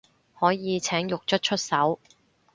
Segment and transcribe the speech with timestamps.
[0.39, 1.99] 可以請獄卒出手